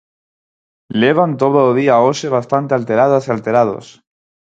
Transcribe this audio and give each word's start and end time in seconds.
¡Levan 1.01 1.31
todo 1.41 1.59
o 1.69 1.75
día 1.79 2.03
hoxe 2.05 2.27
bastante 2.37 2.71
alteradas 2.73 3.23
e 3.25 3.29
alterados! 3.35 3.85